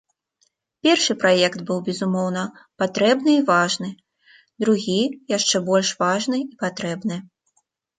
[0.87, 2.43] Першы праект быў, безумоўна,
[2.85, 3.89] патрэбны і важны,
[4.67, 5.01] другі
[5.37, 7.25] яшчэ больш важны і патрэбны.